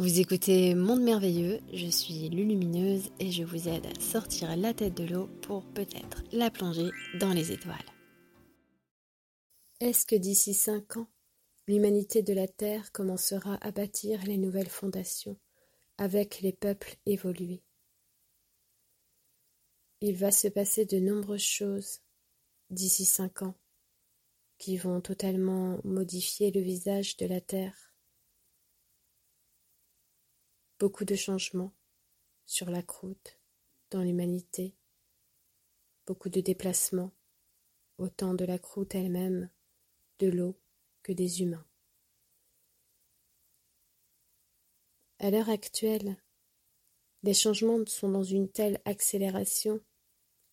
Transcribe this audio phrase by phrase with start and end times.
[0.00, 4.94] Vous écoutez Monde Merveilleux, je suis Lulumineuse et je vous aide à sortir la tête
[4.94, 7.74] de l'eau pour peut-être la plonger dans les étoiles.
[9.80, 11.08] Est-ce que d'ici cinq ans,
[11.66, 15.36] l'humanité de la Terre commencera à bâtir les nouvelles fondations
[15.96, 17.64] avec les peuples évolués?
[20.00, 21.98] Il va se passer de nombreuses choses
[22.70, 23.56] d'ici cinq ans
[24.58, 27.87] qui vont totalement modifier le visage de la Terre.
[30.78, 31.72] Beaucoup de changements
[32.46, 33.40] sur la croûte,
[33.90, 34.76] dans l'humanité,
[36.06, 37.10] beaucoup de déplacements,
[37.98, 39.50] autant de la croûte elle-même,
[40.20, 40.56] de l'eau
[41.02, 41.66] que des humains.
[45.18, 46.16] À l'heure actuelle,
[47.24, 49.80] les changements sont dans une telle accélération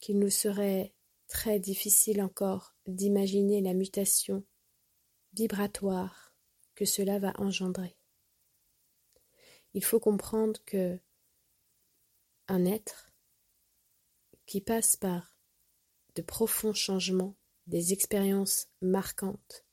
[0.00, 0.94] qu'il nous serait
[1.28, 4.42] très difficile encore d'imaginer la mutation
[5.34, 6.34] vibratoire
[6.74, 7.94] que cela va engendrer.
[9.74, 10.98] Il faut comprendre que
[12.46, 13.10] un être
[14.46, 15.36] qui passe par
[16.14, 19.64] de profonds changements, des expériences marquantes,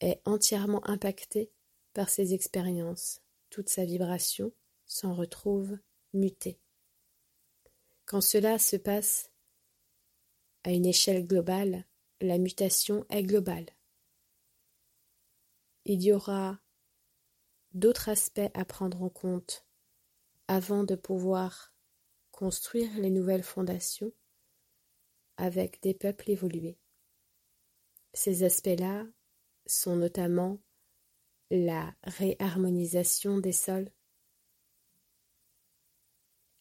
[0.00, 1.52] est entièrement impacté
[1.92, 3.20] par ces expériences.
[3.50, 4.52] Toute sa vibration
[4.86, 5.78] s'en retrouve
[6.12, 6.60] mutée.
[8.04, 9.30] Quand cela se passe
[10.64, 11.84] à une échelle globale,
[12.20, 13.66] la mutation est globale.
[15.84, 16.60] Il y aura
[17.72, 19.66] d'autres aspects à prendre en compte
[20.48, 21.72] avant de pouvoir
[22.30, 24.12] construire les nouvelles fondations
[25.36, 26.78] avec des peuples évolués.
[28.14, 29.06] Ces aspects-là
[29.66, 30.58] sont notamment
[31.50, 33.90] la réharmonisation des sols,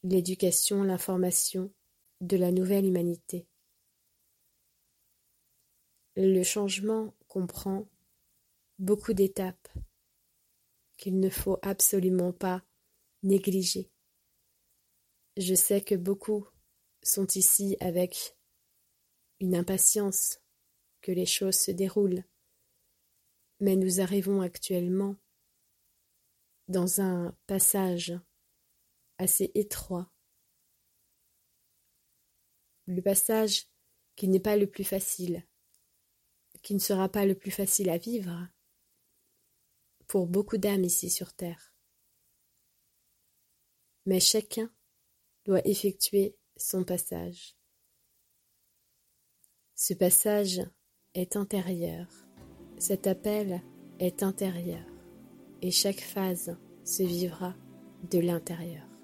[0.04, 1.74] l'éducation, l'information
[2.22, 3.48] de la nouvelle humanité,
[6.20, 7.88] le changement comprend
[8.80, 9.70] beaucoup d'étapes
[10.98, 12.64] qu'il ne faut absolument pas
[13.24, 13.92] négliger.
[15.38, 16.48] Je sais que beaucoup
[17.04, 18.36] sont ici avec
[19.40, 20.40] une impatience
[21.02, 22.24] que les choses se déroulent,
[23.60, 25.16] mais nous arrivons actuellement
[26.68, 28.14] dans un passage
[29.20, 30.12] assez étroit.
[32.88, 33.68] Le passage
[34.16, 35.46] qui n'est pas le plus facile
[36.68, 38.48] qui ne sera pas le plus facile à vivre
[40.08, 41.74] pour beaucoup d'âmes ici sur Terre.
[44.06, 44.72] Mais chacun
[45.46, 47.56] doit effectuer son passage.
[49.76, 50.62] Ce passage
[51.14, 52.08] est intérieur,
[52.80, 53.62] cet appel
[54.00, 54.86] est intérieur,
[55.62, 57.56] et chaque phase se vivra
[58.10, 58.97] de l'intérieur.